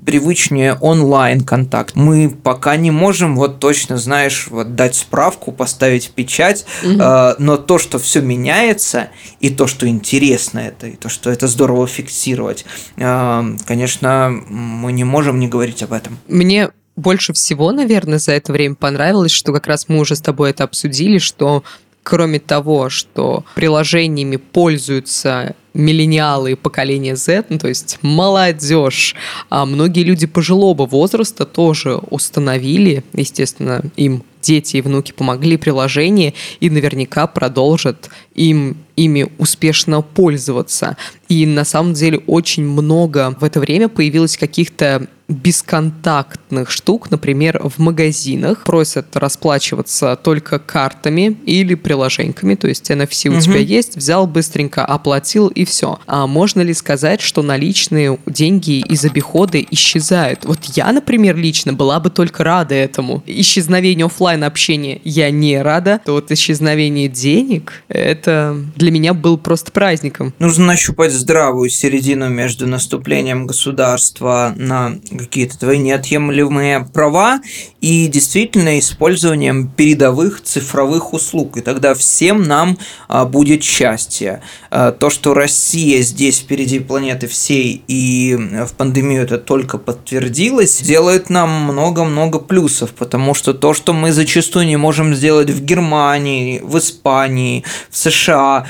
привычнее 0.05 0.75
онлайн-контакт. 0.75 1.95
Мы 1.95 2.31
пока 2.31 2.77
не 2.77 2.91
можем 2.91 3.37
вот 3.37 3.61
точно, 3.61 3.99
знаешь, 3.99 4.49
вот 4.51 4.75
дать 4.75 4.97
справку, 4.97 5.53
поставить 5.53 6.11
печать, 6.11 6.65
угу. 6.83 7.01
э, 7.01 7.35
но 7.39 7.57
то, 7.57 7.79
что 7.79 7.99
все 7.99 8.21
меняется, 8.21 9.09
и 9.41 9.51
то, 9.51 9.67
что 9.67 9.87
интересно 9.87 10.59
это, 10.59 10.89
и 10.89 10.97
то, 10.97 11.09
что 11.09 11.31
это 11.31 11.47
здорово 11.47 11.87
фиксировать, 11.87 12.65
э, 12.97 13.57
конечно, 13.65 14.31
мы 14.49 14.93
не 14.93 15.05
можем 15.05 15.39
не 15.39 15.49
говорить 15.49 15.83
об 15.83 15.93
этом. 15.93 16.19
Мне 16.27 16.71
больше 16.97 17.33
всего, 17.33 17.73
наверное, 17.73 18.19
за 18.19 18.33
это 18.33 18.53
время 18.53 18.75
понравилось, 18.75 19.33
что 19.33 19.53
как 19.53 19.67
раз 19.67 19.89
мы 19.89 19.99
уже 19.99 20.17
с 20.17 20.21
тобой 20.21 20.51
это 20.51 20.65
обсудили, 20.65 21.19
что 21.19 21.63
кроме 22.03 22.39
того, 22.39 22.91
что 22.91 23.45
приложениями 23.55 24.37
пользуются 24.37 25.55
миллениалы 25.75 26.53
и 26.53 26.55
поколение 26.55 27.17
Z, 27.17 27.47
ну, 27.49 27.59
то 27.59 27.69
есть 27.69 27.99
молодежь, 28.03 29.15
а 29.49 29.65
многие 29.65 30.03
люди 30.03 30.27
пожилого 30.27 30.87
возраста 30.87 31.47
тоже 31.47 31.97
установили, 32.11 33.05
естественно, 33.15 33.83
им 33.97 34.23
дети 34.43 34.79
и 34.79 34.81
внуки 34.81 35.13
помогли 35.13 35.57
приложение 35.57 36.35
и 36.61 36.69
наверняка 36.69 37.27
продолжат 37.27 38.11
им 38.35 38.77
ими 38.97 39.29
успешно 39.39 40.03
пользоваться. 40.03 40.97
И 41.29 41.47
на 41.47 41.65
самом 41.65 41.95
деле 41.95 42.19
очень 42.27 42.65
много 42.65 43.37
в 43.41 43.45
это 43.45 43.61
время 43.61 43.89
появилось 43.89 44.37
каких-то 44.37 45.07
бесконтактных 45.33 46.71
штук, 46.71 47.11
например, 47.11 47.61
в 47.63 47.79
магазинах 47.79 48.65
просят 48.65 49.17
расплачиваться 49.17 50.17
только 50.17 50.59
картами 50.59 51.37
или 51.47 51.75
приложениями, 51.75 52.55
то 52.55 52.69
есть 52.69 52.91
NFC 52.91 53.29
угу. 53.29 53.39
у 53.39 53.41
тебя 53.41 53.59
есть, 53.59 53.97
взял 53.97 54.27
быстренько, 54.27 54.85
оплатил 54.85 55.49
и 55.49 55.65
все. 55.65 55.99
А 56.07 56.27
можно 56.27 56.61
ли 56.61 56.75
сказать, 56.75 57.21
что 57.21 57.43
наличные 57.43 58.19
деньги 58.27 58.81
из 58.81 59.05
обихода 59.05 59.61
исчезают? 59.61 60.45
Вот 60.45 60.59
я, 60.75 60.93
например, 60.93 61.37
лично 61.37 61.73
была 61.73 62.01
бы 62.01 62.11
только 62.11 62.45
рада 62.45 62.75
этому. 62.75 63.23
Исчезновение 63.27 64.07
офлайн 64.07 64.45
общения 64.45 65.01
я 65.05 65.31
не 65.31 65.61
рада, 65.61 66.01
то 66.05 66.13
вот 66.13 66.31
исчезновение 66.31 67.09
денег, 67.09 67.83
это 67.89 68.57
для 68.77 68.91
меня 68.91 69.15
был 69.15 69.39
просто 69.39 69.73
праздником. 69.73 70.35
Нужно 70.39 70.67
нащупать 70.67 71.13
здравую 71.13 71.71
середину 71.71 72.29
между 72.29 72.67
наступлением 72.67 73.47
государства 73.47 74.53
на 74.57 74.99
какие-то 75.23 75.59
твои 75.59 75.79
неотъемлемые 75.79 76.89
права 76.93 77.41
и 77.81 78.07
действительно 78.07 78.79
использованием 78.79 79.69
передовых 79.69 80.43
цифровых 80.43 81.13
услуг. 81.13 81.57
И 81.57 81.61
тогда 81.61 81.95
всем 81.95 82.43
нам 82.43 82.79
а, 83.09 83.25
будет 83.25 83.63
счастье. 83.63 84.43
А, 84.71 84.93
то, 84.93 85.11
что 85.11 85.35
Россия 85.35 86.03
здесь 86.03 86.39
впереди 86.39 86.79
планеты 86.79 87.27
всей 87.27 87.83
и 87.89 88.37
в 88.67 88.73
пандемию 88.75 89.23
это 89.23 89.39
только 89.39 89.79
подтвердилось, 89.79 90.81
делает 90.81 91.31
нам 91.31 91.51
много-много 91.65 92.39
плюсов, 92.39 92.91
потому 92.91 93.35
что 93.35 93.55
то, 93.55 93.75
что 93.75 93.93
мы 93.93 94.13
зачастую 94.13 94.67
не 94.67 94.77
можем 94.77 95.15
сделать 95.15 95.51
в 95.51 95.65
Германии, 95.65 96.61
в 96.63 96.79
Испании, 96.79 97.65
в 97.91 97.97
США, 97.97 98.67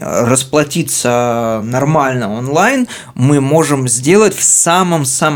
расплатиться 0.00 1.60
нормально 1.64 2.32
онлайн, 2.32 2.88
мы 3.14 3.40
можем 3.40 3.88
сделать 3.88 4.34
в 4.34 4.42
самом-самом 4.42 5.29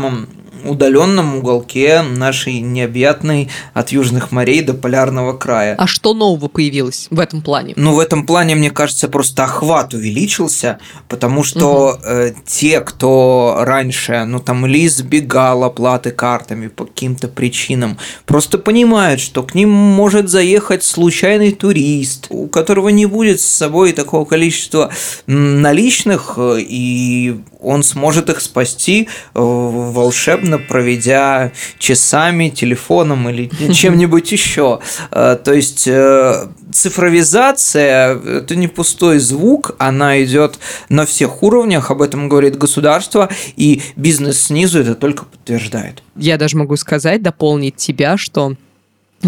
удаленном 0.65 1.35
уголке 1.35 2.01
нашей 2.01 2.59
необъятной 2.59 3.49
от 3.73 3.89
южных 3.89 4.31
морей 4.31 4.61
до 4.61 4.73
полярного 4.73 5.33
края. 5.33 5.75
А 5.77 5.87
что 5.87 6.13
нового 6.13 6.47
появилось 6.47 7.07
в 7.09 7.19
этом 7.19 7.41
плане? 7.41 7.73
Ну, 7.75 7.93
в 7.93 7.99
этом 7.99 8.25
плане, 8.25 8.55
мне 8.55 8.71
кажется, 8.71 9.07
просто 9.07 9.43
охват 9.43 9.93
увеличился, 9.93 10.79
потому 11.07 11.43
что 11.43 11.93
угу. 11.93 11.99
э, 12.03 12.33
те, 12.45 12.81
кто 12.81 13.57
раньше, 13.59 14.25
ну, 14.25 14.39
там, 14.39 14.65
или 14.65 14.85
избегал 14.87 15.63
оплаты 15.63 16.11
картами 16.11 16.67
по 16.67 16.85
каким-то 16.85 17.27
причинам, 17.27 17.97
просто 18.25 18.57
понимают, 18.57 19.21
что 19.21 19.43
к 19.43 19.55
ним 19.55 19.69
может 19.69 20.29
заехать 20.29 20.83
случайный 20.83 21.51
турист, 21.51 22.27
у 22.29 22.47
которого 22.47 22.89
не 22.89 23.05
будет 23.05 23.39
с 23.39 23.45
собой 23.45 23.93
такого 23.93 24.25
количества 24.25 24.91
наличных, 25.27 26.35
э, 26.37 26.57
и 26.59 27.39
он 27.61 27.83
сможет 27.83 28.29
их 28.29 28.41
спасти 28.41 29.09
э, 29.33 29.39
волшебно, 29.75 30.57
проведя 30.57 31.51
часами, 31.77 32.49
телефоном 32.49 33.29
или 33.29 33.49
чем-нибудь 33.73 34.31
еще. 34.31 34.79
Э, 35.11 35.37
то 35.43 35.53
есть 35.53 35.87
э, 35.87 36.47
цифровизация– 36.71 38.15
это 38.25 38.55
не 38.55 38.67
пустой 38.67 39.19
звук, 39.19 39.75
она 39.77 40.23
идет 40.23 40.59
на 40.89 41.05
всех 41.05 41.43
уровнях, 41.43 41.91
об 41.91 42.01
этом 42.01 42.29
говорит 42.29 42.57
государство, 42.57 43.29
и 43.55 43.81
бизнес 43.95 44.41
снизу 44.41 44.79
это 44.81 44.95
только 44.95 45.25
подтверждает. 45.25 46.03
Я 46.15 46.37
даже 46.37 46.57
могу 46.57 46.75
сказать, 46.75 47.21
дополнить 47.21 47.75
тебя, 47.75 48.17
что 48.17 48.55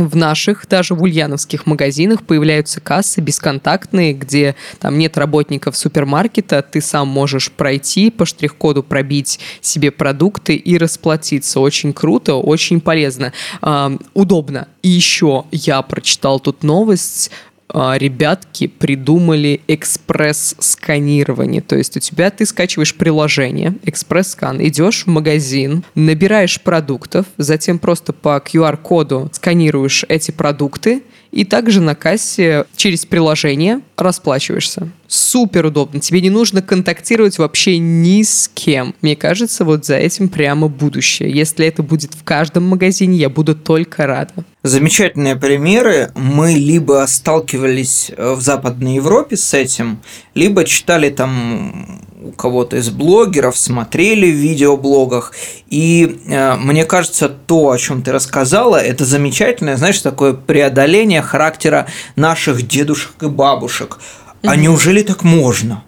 в 0.05 0.15
наших, 0.15 0.67
даже 0.67 0.93
в 0.93 1.01
ульяновских 1.01 1.65
магазинах 1.65 2.23
появляются 2.23 2.79
кассы 2.81 3.21
бесконтактные, 3.21 4.13
где 4.13 4.55
там 4.79 4.97
нет 4.97 5.17
работников 5.17 5.75
супермаркета, 5.77 6.61
ты 6.61 6.81
сам 6.81 7.07
можешь 7.07 7.51
пройти, 7.51 8.11
по 8.11 8.25
штрих-коду 8.25 8.83
пробить 8.83 9.39
себе 9.61 9.91
продукты 9.91 10.55
и 10.55 10.77
расплатиться. 10.77 11.59
Очень 11.59 11.93
круто, 11.93 12.35
очень 12.35 12.81
полезно, 12.81 13.33
э, 13.61 13.97
удобно. 14.13 14.67
И 14.81 14.89
еще 14.89 15.45
я 15.51 15.81
прочитал 15.81 16.39
тут 16.39 16.63
новость, 16.63 17.31
ребятки 17.73 18.67
придумали 18.67 19.61
экспресс-сканирование. 19.67 21.61
То 21.61 21.75
есть 21.75 21.97
у 21.97 21.99
тебя 21.99 22.29
ты 22.29 22.45
скачиваешь 22.45 22.95
приложение, 22.95 23.75
экспресс-скан, 23.83 24.65
идешь 24.65 25.03
в 25.03 25.07
магазин, 25.07 25.83
набираешь 25.95 26.61
продуктов, 26.61 27.25
затем 27.37 27.79
просто 27.79 28.13
по 28.13 28.37
QR-коду 28.37 29.29
сканируешь 29.33 30.05
эти 30.07 30.31
продукты, 30.31 31.03
и 31.31 31.43
также 31.45 31.81
на 31.81 31.95
кассе 31.95 32.65
через 32.75 33.05
приложение 33.05 33.81
расплачиваешься. 33.97 34.89
Супер 35.07 35.65
удобно. 35.65 35.99
Тебе 35.99 36.21
не 36.21 36.29
нужно 36.29 36.61
контактировать 36.61 37.37
вообще 37.37 37.77
ни 37.77 38.23
с 38.23 38.49
кем. 38.53 38.93
Мне 39.01 39.15
кажется, 39.15 39.63
вот 39.65 39.85
за 39.85 39.95
этим 39.95 40.29
прямо 40.29 40.67
будущее. 40.67 41.31
Если 41.31 41.65
это 41.65 41.81
будет 41.83 42.13
в 42.13 42.23
каждом 42.23 42.63
магазине, 42.63 43.17
я 43.17 43.29
буду 43.29 43.55
только 43.55 44.05
рада. 44.05 44.33
Замечательные 44.63 45.35
примеры. 45.35 46.11
Мы 46.15 46.53
либо 46.53 47.05
сталкивались 47.07 48.11
э, 48.15 48.33
в 48.33 48.41
Западной 48.41 48.95
Европе 48.95 49.37
с 49.37 49.53
этим, 49.53 49.99
либо 50.33 50.65
читали 50.65 51.09
там 51.09 52.01
у 52.27 52.31
кого-то 52.31 52.77
из 52.77 52.89
блогеров, 52.89 53.57
смотрели 53.57 54.29
в 54.29 54.35
видеоблогах. 54.35 55.33
И 55.67 56.19
э, 56.27 56.55
мне 56.55 56.85
кажется, 56.85 57.29
то, 57.29 57.71
о 57.71 57.77
чем 57.77 58.01
ты 58.01 58.11
рассказала, 58.11 58.77
это 58.77 59.05
замечательное, 59.05 59.77
знаешь, 59.77 59.99
такое 60.01 60.33
преодоление 60.33 61.21
характера 61.21 61.87
наших 62.15 62.67
дедушек 62.67 63.23
и 63.23 63.27
бабушек. 63.27 63.99
А 64.43 64.55
неужели 64.55 65.01
так 65.01 65.23
можно? 65.23 65.83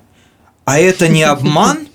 А 0.65 0.79
это 0.79 1.07
не 1.07 1.23
обман? 1.23 1.88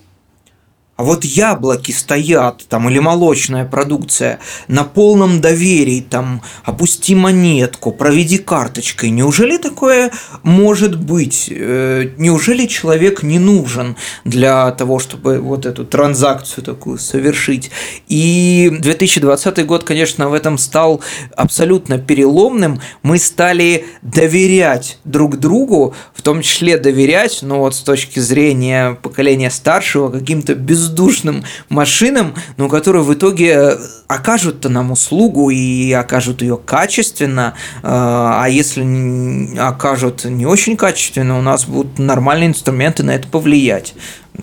А 0.96 1.02
вот 1.02 1.24
яблоки 1.24 1.90
стоят, 1.90 2.66
там, 2.68 2.88
или 2.88 3.00
молочная 3.00 3.64
продукция 3.64 4.38
на 4.68 4.84
полном 4.84 5.40
доверии, 5.40 6.00
там, 6.08 6.40
опусти 6.62 7.16
монетку, 7.16 7.90
проведи 7.90 8.38
карточкой. 8.38 9.10
Неужели 9.10 9.56
такое 9.56 10.12
может 10.44 10.96
быть? 11.00 11.48
Э, 11.50 12.10
неужели 12.16 12.66
человек 12.66 13.24
не 13.24 13.40
нужен 13.40 13.96
для 14.24 14.70
того, 14.70 15.00
чтобы 15.00 15.40
вот 15.40 15.66
эту 15.66 15.84
транзакцию 15.84 16.62
такую 16.62 16.98
совершить? 16.98 17.72
И 18.06 18.70
2020 18.78 19.66
год, 19.66 19.82
конечно, 19.82 20.28
в 20.28 20.32
этом 20.32 20.58
стал 20.58 21.00
абсолютно 21.36 21.98
переломным. 21.98 22.80
Мы 23.02 23.18
стали 23.18 23.86
доверять 24.02 24.98
друг 25.04 25.38
другу, 25.38 25.92
в 26.14 26.22
том 26.22 26.40
числе 26.40 26.78
доверять, 26.78 27.40
но 27.42 27.58
вот 27.58 27.74
с 27.74 27.80
точки 27.80 28.20
зрения 28.20 28.96
поколения 29.02 29.50
старшего, 29.50 30.08
каким-то 30.10 30.54
без 30.54 30.83
бездушным 30.84 31.44
машинам, 31.68 32.34
но 32.56 32.68
которые 32.68 33.02
в 33.02 33.12
итоге 33.14 33.52
э, 33.52 33.76
окажут 34.06 34.64
нам 34.64 34.92
услугу 34.92 35.50
и 35.50 35.92
окажут 35.92 36.42
ее 36.42 36.56
качественно, 36.56 37.54
э, 37.76 37.80
а 37.82 38.46
если 38.48 39.58
окажут 39.58 40.24
не 40.24 40.46
очень 40.46 40.76
качественно, 40.76 41.38
у 41.38 41.42
нас 41.42 41.64
будут 41.64 41.98
нормальные 41.98 42.48
инструменты 42.48 43.02
на 43.02 43.12
это 43.12 43.28
повлиять. 43.28 43.94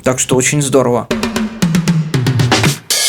Так 0.04 0.20
что 0.20 0.36
очень 0.36 0.62
здорово 0.62 1.08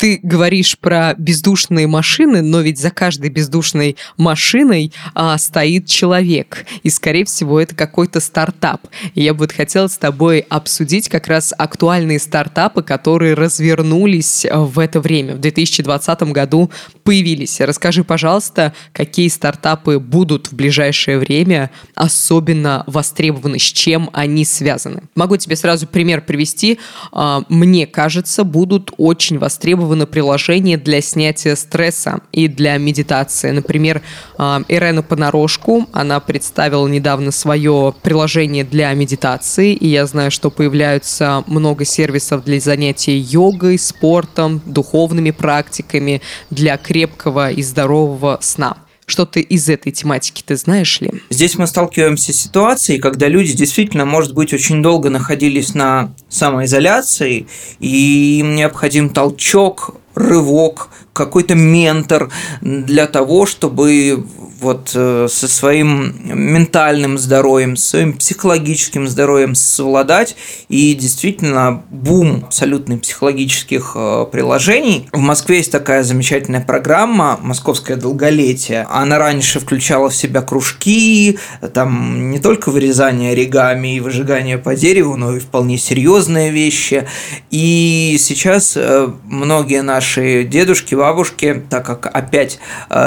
ты 0.03 0.19
говоришь 0.21 0.77
про 0.81 1.15
бездушные 1.17 1.87
машины, 1.87 2.43
но 2.43 2.61
ведь 2.61 2.81
за 2.81 2.91
каждой 2.91 3.31
бездушной 3.31 3.97
машиной 4.17 4.93
а, 5.15 5.39
стоит 5.39 5.87
человек. 5.87 6.67
И, 6.83 6.91
скорее 6.91 7.25
всего, 7.25 7.61
это 7.61 7.77
какой-то 7.77 8.19
стартап. 8.19 8.89
И 9.15 9.23
я 9.23 9.33
бы 9.33 9.43
вот 9.43 9.53
хотела 9.53 9.87
с 9.87 9.97
тобой 9.97 10.41
обсудить 10.41 11.09
как 11.09 11.29
раз 11.29 11.55
актуальные 11.57 12.19
стартапы, 12.19 12.83
которые 12.83 13.35
развернулись 13.35 14.45
а, 14.45 14.63
в 14.63 14.81
это 14.81 15.01
время. 15.01 15.37
В 15.37 15.39
2020 15.39 16.23
году 16.33 16.73
появились. 17.05 17.61
Расскажи, 17.61 18.03
пожалуйста, 18.03 18.73
какие 18.93 19.29
стартапы 19.29 20.01
будут 20.01 20.49
в 20.49 20.55
ближайшее 20.55 21.19
время 21.21 21.71
особенно 21.95 22.83
востребованы, 22.89 23.61
с 23.61 23.73
чем 23.73 24.11
они 24.13 24.45
связаны. 24.45 25.05
Могу 25.15 25.37
тебе 25.37 25.55
сразу 25.55 25.87
пример 25.87 26.23
привести. 26.23 26.81
А, 27.13 27.45
мне 27.49 27.87
кажется, 27.87 28.43
будут 28.43 28.91
очень 28.97 29.39
востребованы 29.39 29.92
востребовано 29.93 30.07
приложение 30.07 30.77
для 30.77 31.01
снятия 31.01 31.57
стресса 31.57 32.21
и 32.33 32.49
для 32.49 32.79
медитации. 32.79 33.51
Например, 33.51 34.01
а, 34.39 34.63
Ирена 34.69 35.03
Понарошку, 35.03 35.87
она 35.93 36.21
представила 36.21 36.89
недавно 36.89 37.31
свое 37.31 37.95
приложение 38.03 38.65
для 38.65 38.93
медитации, 38.95 39.75
и 39.75 39.89
я 39.89 40.07
знаю, 40.07 40.31
что 40.31 40.51
появляются 40.51 41.45
много 41.47 41.85
сервисов 41.85 42.45
для 42.45 42.61
занятий 42.61 43.19
йогой, 43.19 43.79
спортом, 43.79 44.61
духовными 44.67 45.31
практиками, 45.31 46.21
для 46.51 46.77
крепкого 46.77 47.51
и 47.51 47.63
здорового 47.63 48.39
сна. 48.41 48.77
Что-то 49.07 49.41
из 49.41 49.69
этой 49.69 49.93
тематики 49.93 50.43
ты 50.47 50.57
знаешь 50.57 51.01
ли? 51.01 51.23
Здесь 51.29 51.57
мы 51.57 51.67
сталкиваемся 51.67 52.33
с 52.33 52.37
ситуацией, 52.37 52.99
когда 52.99 53.29
люди 53.29 53.53
действительно, 53.53 54.05
может 54.05 54.35
быть, 54.35 54.55
очень 54.55 54.83
долго 54.83 55.11
находились 55.11 55.75
на 55.75 56.15
самоизоляции, 56.29 57.47
и 57.81 58.39
им 58.39 58.55
необходим 58.55 59.11
толчок, 59.11 59.97
рывок, 60.15 60.89
какой-то 61.13 61.55
ментор 61.55 62.31
для 62.61 63.07
того, 63.07 63.47
чтобы 63.47 64.27
вот 64.63 64.93
э, 64.95 65.27
со 65.29 65.49
своим 65.49 66.15
ментальным 66.25 67.19
здоровьем, 67.19 67.77
своим 67.77 68.15
психологическим 68.15 69.09
здоровьем 69.09 69.55
совладать. 69.55 70.37
И 70.69 70.95
действительно, 70.95 71.83
бум 71.91 72.45
абсолютный 72.47 72.97
психологических 72.97 73.93
э, 73.95 74.27
приложений. 74.31 75.09
В 75.13 75.19
Москве 75.19 75.59
есть 75.59 75.73
такая 75.73 76.05
замечательная 76.05 76.61
программа 76.61 77.39
«Московское 77.43 77.97
долголетие». 77.97 78.87
Она 78.89 79.19
раньше 79.19 79.59
включала 79.59 80.09
в 80.09 80.17
себя 80.17 80.43
кружки, 80.43 81.39
там 81.75 82.31
не 82.31 82.39
только 82.39 82.71
вырезание 82.71 83.33
оригами 83.33 83.97
и 83.97 84.01
выжигание 84.01 84.59
по 84.59 84.77
дереву, 84.77 85.17
но 85.17 85.37
и 85.37 85.41
вполне 85.41 85.77
серьезные 85.77 86.51
вещи. 86.51 87.07
И 87.51 88.17
сейчас 88.21 88.75
э, 88.77 89.11
многие 89.25 89.83
наши 89.83 90.45
дедушки, 90.45 90.95
бабушки, 90.95 91.63
так 91.69 91.85
как 91.85 92.07
опять 92.07 92.61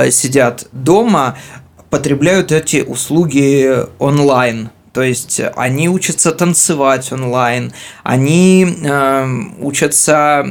сидят 0.10 0.68
дома, 0.74 1.38
потребляют 1.96 2.52
эти 2.52 2.82
услуги 2.82 3.74
онлайн. 4.00 4.70
То 4.92 5.02
есть 5.02 5.40
они 5.56 5.88
учатся 5.88 6.34
танцевать 6.34 7.10
онлайн, 7.14 7.72
они 8.04 8.68
э, 8.84 9.28
учатся 9.62 10.46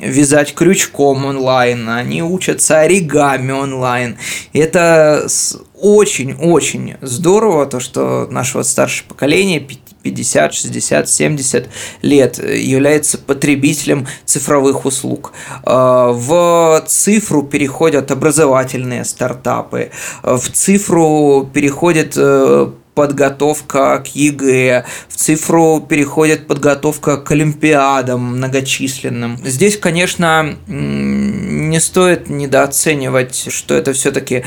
вязать 0.00 0.54
крючком 0.54 1.26
онлайн, 1.26 1.86
они 1.90 2.22
учатся 2.22 2.80
оригами 2.80 3.52
онлайн. 3.52 4.16
И 4.54 4.58
это 4.58 5.26
очень-очень 5.74 6.96
здорово, 7.02 7.66
то, 7.66 7.78
что 7.78 8.26
наше 8.30 8.56
вот 8.56 8.66
старшее 8.66 9.06
поколение, 9.06 9.60
50, 10.02 10.54
60, 10.54 11.08
70 11.08 11.68
лет 12.02 12.38
является 12.38 13.18
потребителем 13.18 14.06
цифровых 14.24 14.84
услуг. 14.84 15.32
А, 15.62 16.12
в 16.12 16.84
цифру 16.86 17.42
переходят 17.42 18.10
образовательные 18.10 19.04
стартапы, 19.04 19.90
в 20.22 20.48
цифру 20.50 21.48
переходит 21.52 22.14
э, 22.16 22.70
подготовка 22.94 23.98
к 24.00 24.08
ЕГЭ, 24.14 24.84
в 25.08 25.16
цифру 25.16 25.80
переходит 25.80 26.46
подготовка 26.46 27.16
к 27.16 27.30
олимпиадам 27.30 28.36
многочисленным. 28.36 29.38
Здесь, 29.44 29.78
конечно, 29.78 30.56
не 30.66 31.80
стоит 31.80 32.28
недооценивать, 32.28 33.46
что 33.50 33.74
это 33.74 33.92
все-таки 33.92 34.44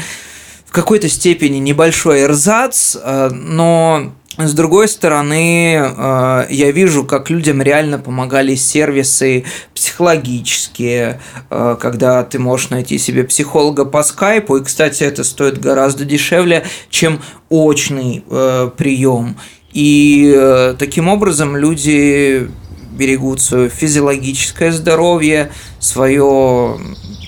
в 0.65 0.71
какой-то 0.71 1.09
степени 1.09 1.57
небольшой 1.57 2.23
эрзац, 2.23 2.95
э, 2.95 3.29
но 3.29 4.13
с 4.37 4.53
другой 4.53 4.87
стороны, 4.87 5.75
э, 5.75 6.45
я 6.49 6.71
вижу, 6.71 7.03
как 7.03 7.29
людям 7.29 7.61
реально 7.61 7.99
помогали 7.99 8.55
сервисы 8.55 9.45
психологические, 9.75 11.21
э, 11.49 11.77
когда 11.79 12.23
ты 12.23 12.39
можешь 12.39 12.71
найти 12.71 12.97
себе 12.97 13.23
психолога 13.25 13.85
по 13.85 14.01
скайпу, 14.01 14.57
и, 14.57 14.63
кстати, 14.63 15.03
это 15.03 15.23
стоит 15.23 15.59
гораздо 15.59 16.03
дешевле, 16.03 16.65
чем 16.89 17.21
очный 17.49 18.23
э, 18.27 18.71
прием. 18.75 19.37
И 19.71 20.73
таким 20.77 21.07
образом 21.07 21.57
люди 21.57 22.47
берегут 22.93 23.41
свое 23.41 23.69
физиологическое 23.69 24.71
здоровье, 24.71 25.51
свое 25.79 26.77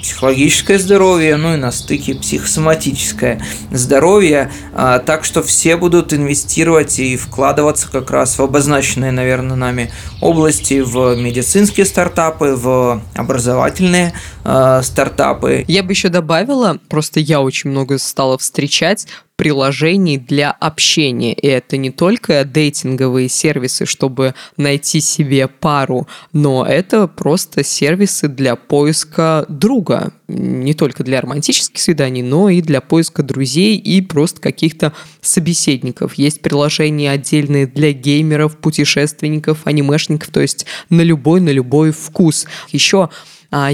психологическое 0.02 0.78
здоровье, 0.78 1.36
ну 1.36 1.56
и 1.56 1.58
на 1.58 1.72
стыке 1.72 2.14
психосоматическое 2.14 3.42
здоровье. 3.72 4.52
А, 4.74 5.00
так 5.00 5.26
что 5.26 5.42
все 5.42 5.78
будут 5.78 6.14
инвестировать 6.14 7.00
и 7.00 7.18
вкладываться 7.18 7.90
как 7.92 8.12
раз 8.12 8.38
в 8.38 8.42
обозначенные, 8.44 9.12
наверное, 9.12 9.56
нами 9.56 9.92
области, 10.22 10.82
в 10.82 11.16
медицинские 11.16 11.88
стартапы, 11.88 12.56
в 12.56 13.02
образовательные 13.16 14.14
э, 14.46 14.82
стартапы. 14.84 15.66
Я 15.68 15.84
бы 15.84 15.92
еще 15.92 16.10
добавила, 16.10 16.80
просто 16.88 17.20
я 17.20 17.42
очень 17.42 17.72
много 17.72 17.98
стала 17.98 18.38
встречать 18.38 19.08
приложений 19.36 20.20
для 20.20 20.52
общения. 20.52 21.34
И 21.34 21.48
это 21.48 21.78
не 21.78 21.92
только 21.92 22.44
дейтинговые 22.46 23.30
сервисы, 23.30 23.86
чтобы 23.86 24.34
найти 24.58 25.02
себе 25.02 25.48
пару, 25.48 26.08
но 26.32 26.66
это 26.66 27.08
просто 27.08 27.64
сервисы 27.64 28.28
для 28.28 28.56
поиска 28.56 29.46
друга. 29.50 30.14
Не 30.28 30.74
только 30.74 31.04
для 31.04 31.22
романтических 31.22 31.80
свиданий, 31.80 32.24
но 32.24 32.50
и 32.50 32.62
для 32.62 32.82
поиска 32.82 33.24
друзей 33.24 33.78
и 33.78 34.02
просто 34.02 34.42
каких-то 34.42 34.94
собеседников. 35.22 36.16
Есть 36.16 36.42
приложения 36.42 37.12
отдельные 37.12 37.68
для 37.68 37.92
геймеров, 37.92 38.58
путешественников, 38.58 39.60
анимешников, 39.66 40.30
то 40.30 40.40
есть 40.40 40.66
на 40.90 41.02
любой, 41.02 41.42
на 41.42 41.50
любой 41.50 41.92
вкус. 41.92 42.48
Еще 42.72 43.10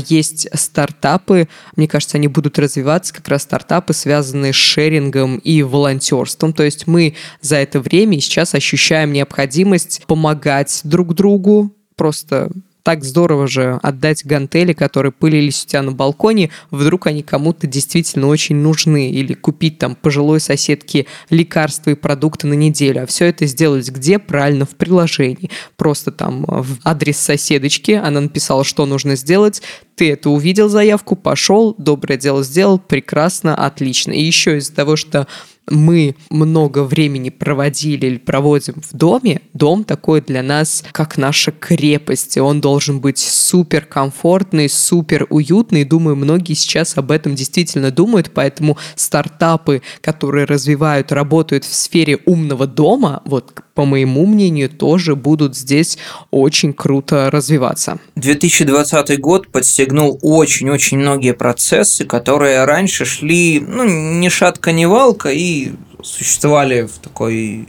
есть 0.06 0.48
стартапы, 0.54 1.48
мне 1.76 1.88
кажется, 1.88 2.18
они 2.18 2.28
будут 2.28 2.60
развиваться, 2.60 3.14
как 3.14 3.28
раз 3.28 3.44
стартапы, 3.44 3.94
связанные 3.94 4.54
с 4.54 4.56
шерингом 4.56 5.38
и 5.38 5.64
волонтерством. 5.64 6.54
То 6.54 6.64
есть 6.64 6.88
мы 6.88 7.16
за 7.42 7.58
это 7.58 7.80
время 7.80 8.20
сейчас 8.22 8.54
ощущаем 8.54 9.12
необходимость 9.12 10.04
помогать 10.08 10.82
друг 10.84 11.14
другу, 11.14 11.76
просто 11.96 12.50
так 12.84 13.04
здорово 13.04 13.48
же 13.48 13.80
отдать 13.82 14.26
гантели, 14.26 14.74
которые 14.74 15.12
пылились 15.12 15.64
у 15.64 15.68
тебя 15.68 15.82
на 15.82 15.92
балконе, 15.92 16.50
вдруг 16.70 17.08
они 17.08 17.24
кому-то 17.24 17.68
действительно 17.68 18.28
очень 18.28 18.56
нужны, 18.56 19.12
или 19.12 19.34
купить 19.34 19.78
там 19.78 19.96
пожилой 19.96 20.40
соседке 20.40 21.06
лекарства 21.30 21.92
и 21.92 21.96
продукты 21.96 22.48
на 22.48 22.54
неделю. 22.54 23.04
А 23.04 23.06
все 23.06 23.26
это 23.26 23.46
сделать 23.46 23.90
где? 23.90 24.20
Правильно, 24.20 24.66
в 24.66 24.76
приложении. 24.76 25.50
Просто 25.78 26.12
там 26.12 26.46
в 26.48 26.80
адрес 26.84 27.18
соседочки, 27.18 27.92
она 27.92 28.22
написала, 28.22 28.64
что 28.64 28.86
нужно 28.86 29.16
сделать, 29.16 29.62
ты 29.96 30.12
это 30.12 30.30
увидел 30.30 30.70
заявку, 30.70 31.16
пошел, 31.16 31.76
доброе 31.78 32.18
дело 32.18 32.44
сделал, 32.44 32.80
прекрасно, 32.80 33.56
отлично. 33.56 34.12
И 34.12 34.22
еще 34.24 34.58
из-за 34.58 34.74
того, 34.74 34.96
что 34.96 35.28
мы 35.72 36.16
много 36.30 36.84
времени 36.84 37.30
проводили 37.30 38.06
или 38.06 38.18
проводим 38.18 38.76
в 38.82 38.96
доме, 38.96 39.42
дом 39.54 39.84
такой 39.84 40.22
для 40.22 40.44
нас, 40.44 40.84
как 40.92 41.18
наша 41.18 41.52
крепость, 41.52 42.38
он 42.38 42.62
должен 42.62 43.00
быть 43.00 43.18
супер 43.18 43.86
комфортный, 43.86 44.70
супер 44.70 45.26
уютный. 45.30 45.84
Думаю, 45.84 46.16
многие 46.16 46.54
сейчас 46.54 46.98
об 46.98 47.12
этом 47.12 47.36
действительно 47.36 47.92
думают, 47.92 48.32
поэтому 48.34 48.78
стартапы, 48.96 49.82
которые 50.02 50.46
развивают, 50.46 51.12
работают 51.12 51.64
в 51.64 51.74
сфере 51.74 52.20
умного 52.26 52.68
дома, 52.68 53.22
вот 53.26 53.62
по 53.74 53.86
моему 53.86 54.26
мнению, 54.26 54.70
тоже 54.70 55.16
будут 55.16 55.56
здесь 55.56 55.98
очень 56.30 56.74
круто 56.74 57.30
развиваться. 57.32 58.00
2020 58.16 59.20
год 59.20 59.48
подстегнул 59.50 60.20
очень-очень 60.22 60.98
многие 61.00 61.34
процессы, 61.34 62.06
которые 62.06 62.66
раньше 62.66 63.06
шли, 63.06 63.60
ну, 63.60 63.86
ни 63.86 64.30
шатка, 64.30 64.72
ни 64.72 64.86
валка, 64.86 65.30
и 65.30 65.72
существовали 66.04 66.84
в 66.84 66.98
такой 67.00 67.68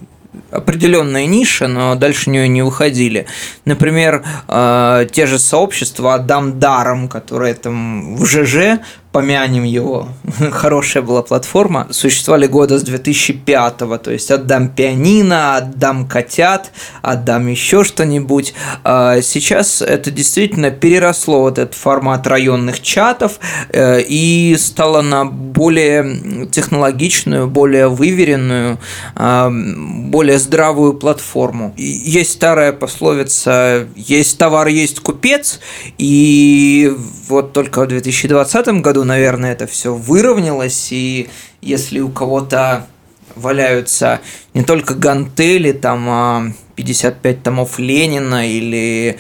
определенная 0.51 1.27
ниша, 1.27 1.69
но 1.69 1.95
дальше 1.95 2.31
нее 2.31 2.49
не 2.49 2.63
выходили. 2.63 3.27
Например, 3.65 4.25
э, 4.49 5.07
те 5.13 5.27
же 5.27 5.39
сообщества 5.39 6.15
«Отдам 6.15 6.59
даром», 6.59 7.09
которые 7.09 7.55
там 7.55 8.17
в 8.17 8.27
ЖЖ 8.27 8.81
помянем 9.13 9.65
его, 9.65 10.09
хорошая 10.51 11.03
была 11.03 11.23
платформа, 11.23 11.87
существовали 11.91 12.47
года 12.47 12.79
с 12.79 12.83
2005, 12.83 13.77
то 13.77 14.11
есть 14.11 14.31
отдам 14.31 14.69
пианино, 14.69 15.57
отдам 15.57 16.09
котят, 16.09 16.73
отдам 17.03 17.47
еще 17.47 17.85
что-нибудь. 17.85 18.55
А 18.85 19.21
сейчас 19.21 19.83
это 19.83 20.11
действительно 20.11 20.71
переросло 20.71 21.43
вот 21.43 21.59
этот 21.59 21.75
формат 21.75 22.27
районных 22.27 22.81
чатов 22.81 23.39
э, 23.69 24.01
и 24.01 24.57
стало 24.59 25.03
на 25.03 25.27
более 25.27 26.47
технологичную, 26.51 27.49
более 27.49 27.89
выверенную, 27.89 28.79
а, 29.15 29.51
более 29.51 30.39
здравую 30.39 30.95
платформу. 30.95 31.75
Есть 31.77 32.33
старая 32.33 32.73
пословица 32.73 33.87
«есть 33.95 34.39
товар, 34.39 34.69
есть 34.69 35.01
купец», 35.01 35.61
и 35.99 36.93
вот 37.29 37.53
только 37.53 37.83
в 37.83 37.89
2020 37.89 38.81
году 38.81 39.02
наверное, 39.05 39.53
это 39.53 39.67
все 39.67 39.95
выровнялось, 39.95 40.89
и 40.91 41.29
если 41.61 42.01
у 42.01 42.09
кого-то 42.09 42.87
валяются 43.35 44.21
не 44.55 44.63
только 44.63 44.95
гантели, 44.95 45.73
там, 45.73 46.09
а 46.09 46.53
55 46.77 47.43
томов 47.43 47.79
Ленина 47.79 48.49
или 48.49 49.19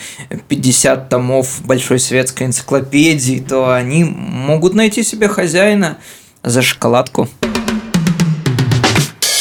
50 0.48 1.08
томов 1.08 1.60
Большой 1.64 1.98
светской 1.98 2.46
энциклопедии, 2.46 3.44
то 3.46 3.72
они 3.72 4.04
могут 4.04 4.74
найти 4.74 5.02
себе 5.02 5.28
хозяина 5.28 5.98
за 6.42 6.62
шоколадку. 6.62 7.28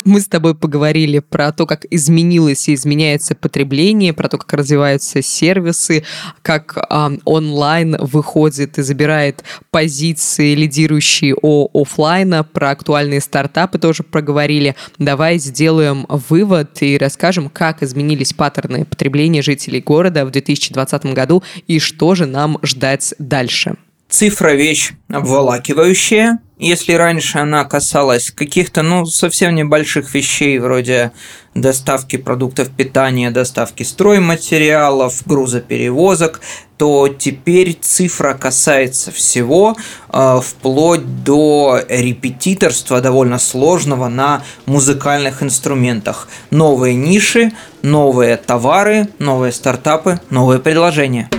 Мы 0.03 0.19
с 0.19 0.27
тобой 0.27 0.55
поговорили 0.55 1.19
про 1.19 1.51
то, 1.51 1.67
как 1.67 1.85
изменилось 1.89 2.67
и 2.67 2.73
изменяется 2.73 3.35
потребление, 3.35 4.13
про 4.13 4.29
то, 4.29 4.37
как 4.37 4.51
развиваются 4.53 5.21
сервисы, 5.21 6.03
как 6.41 6.77
э, 6.77 7.17
онлайн 7.25 7.97
выходит 7.99 8.79
и 8.79 8.81
забирает 8.81 9.43
позиции, 9.69 10.55
лидирующие 10.55 11.35
о 11.41 11.69
офлайна, 11.73 12.43
про 12.43 12.71
актуальные 12.71 13.21
стартапы 13.21 13.77
тоже 13.77 14.03
проговорили. 14.03 14.75
Давай 14.97 15.37
сделаем 15.37 16.05
вывод 16.09 16.81
и 16.81 16.97
расскажем, 16.97 17.49
как 17.49 17.83
изменились 17.83 18.33
паттерны 18.33 18.85
потребления 18.85 19.41
жителей 19.41 19.81
города 19.81 20.25
в 20.25 20.31
2020 20.31 21.05
году 21.13 21.43
и 21.67 21.79
что 21.79 22.15
же 22.15 22.25
нам 22.25 22.57
ждать 22.63 23.13
дальше. 23.19 23.75
Цифра– 24.11 24.49
вещь 24.55 24.91
обволакивающая. 25.09 26.39
Если 26.57 26.91
раньше 26.91 27.37
она 27.39 27.63
касалась 27.63 28.29
каких-то, 28.29 28.83
ну, 28.83 29.05
совсем 29.05 29.55
небольших 29.55 30.13
вещей, 30.13 30.59
вроде 30.59 31.13
доставки 31.55 32.17
продуктов 32.17 32.69
питания, 32.69 33.31
доставки 33.31 33.83
стройматериалов, 33.83 35.25
грузоперевозок, 35.25 36.41
то 36.77 37.07
теперь 37.07 37.77
цифра 37.79 38.33
касается 38.33 39.11
всего, 39.11 39.77
э, 40.11 40.39
вплоть 40.43 41.23
до 41.23 41.79
репетиторства 41.87 42.99
довольно 42.99 43.39
сложного 43.39 44.09
на 44.09 44.43
музыкальных 44.65 45.41
инструментах. 45.41 46.27
Новые 46.49 46.95
ниши, 46.95 47.53
новые 47.81 48.35
товары, 48.35 49.07
новые 49.19 49.53
стартапы, 49.53 50.19
новые 50.29 50.59
предложения. 50.59 51.29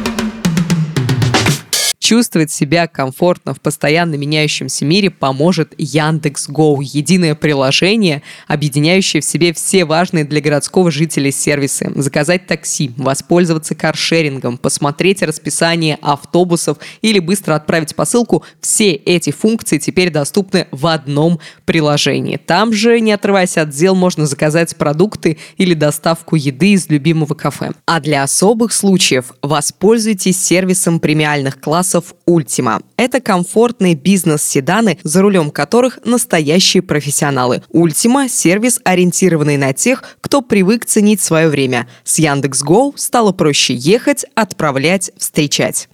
Чувствовать 2.03 2.51
себя 2.51 2.89
комфортно 2.89 3.55
в 3.55 3.61
постоянно 3.61 4.17
меняющемся 4.17 4.85
мире 4.85 5.09
поможет 5.09 5.73
Яндекс.Гоу, 5.79 6.81
единое 6.81 7.37
приложение, 7.37 8.23
объединяющее 8.49 9.23
в 9.23 9.25
себе 9.25 9.53
все 9.53 9.85
важные 9.85 10.25
для 10.25 10.41
городского 10.41 10.91
жителя 10.91 11.31
сервисы. 11.31 11.93
Заказать 11.95 12.49
такси, 12.49 12.91
воспользоваться 12.97 13.77
каршерингом, 13.77 14.59
посмотреть 14.59 15.23
расписание 15.23 15.97
автобусов 16.03 16.79
или 17.03 17.21
быстро 17.21 17.55
отправить 17.55 17.95
посылку– 17.95 18.43
все 18.61 18.91
эти 18.95 19.31
функции 19.31 19.79
теперь 19.79 20.11
доступны 20.11 20.67
в 20.73 20.89
одном 20.89 21.39
приложении. 21.67 22.37
Там 22.37 22.73
же, 22.73 22.99
не 22.99 23.13
отрываясь 23.13 23.57
от 23.57 23.71
дел, 23.71 23.95
можно 23.95 24.27
заказать 24.27 24.75
продукты 24.77 25.39
или 25.57 25.75
доставку 25.75 26.35
еды 26.35 26.73
из 26.73 26.89
любимого 26.89 27.35
кафе. 27.35 27.71
А 27.87 28.01
для 28.01 28.25
особых 28.25 28.73
случаев 28.73 29.27
воспользуйтесь 29.41 30.43
сервисом 30.43 30.99
премиальных 30.99 31.61
классов 31.61 31.93
классов 32.03 32.15
Ultima. 32.27 32.83
Это 32.97 33.21
комфортные 33.21 33.95
бизнес-седаны, 33.95 34.99
за 35.03 35.23
рулем 35.23 35.51
которых 35.51 35.99
настоящие 36.05 36.83
профессионалы. 36.83 37.63
Ultima– 37.73 38.29
сервис, 38.29 38.81
ориентированный 38.85 39.57
на 39.57 39.73
тех, 39.73 40.05
кто 40.21 40.43
привык 40.43 40.85
ценить 40.87 41.21
свое 41.21 41.49
время. 41.49 41.89
С 42.05 42.19
Яндекс.Го 42.19 42.95
стало 42.97 43.33
проще 43.33 43.75
ехать, 43.75 44.25
отправлять, 44.35 45.11
встречать. 45.17 45.89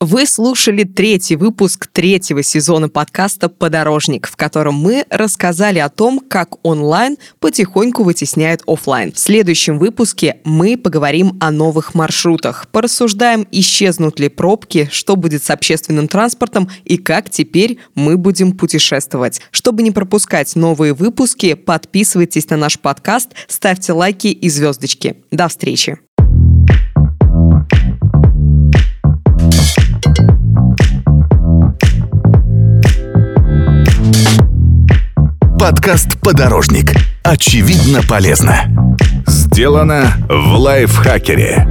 Вы 0.00 0.26
слушали 0.26 0.84
третий 0.84 1.34
выпуск 1.34 1.88
третьего 1.88 2.44
сезона 2.44 2.88
подкаста 2.88 3.48
«Подорожник», 3.48 4.28
в 4.28 4.36
котором 4.36 4.76
мы 4.76 5.04
рассказали 5.10 5.80
о 5.80 5.88
том, 5.88 6.20
как 6.20 6.64
онлайн 6.64 7.16
потихоньку 7.40 8.04
вытесняет 8.04 8.62
офлайн. 8.68 9.12
В 9.12 9.18
следующем 9.18 9.76
выпуске 9.80 10.36
мы 10.44 10.76
поговорим 10.76 11.36
о 11.40 11.50
новых 11.50 11.96
маршрутах, 11.96 12.68
порассуждаем, 12.70 13.44
исчезнут 13.50 14.20
ли 14.20 14.28
пробки, 14.28 14.88
что 14.92 15.16
будет 15.16 15.42
с 15.42 15.50
общественным 15.50 16.06
транспортом 16.06 16.70
и 16.84 16.96
как 16.96 17.28
теперь 17.28 17.78
мы 17.96 18.16
будем 18.16 18.52
путешествовать. 18.52 19.40
Чтобы 19.50 19.82
не 19.82 19.90
пропускать 19.90 20.54
новые 20.54 20.94
выпуски, 20.94 21.54
подписывайтесь 21.54 22.48
на 22.50 22.56
наш 22.56 22.78
подкаст, 22.78 23.30
ставьте 23.48 23.92
лайки 23.92 24.28
и 24.28 24.48
звездочки. 24.48 25.16
До 25.32 25.48
встречи! 25.48 25.98
Подкаст 35.58 36.20
«Подорожник». 36.20 36.92
Очевидно 37.24 38.00
полезно. 38.08 38.96
Сделано 39.26 40.12
в 40.28 40.54
лайфхакере. 40.54 41.66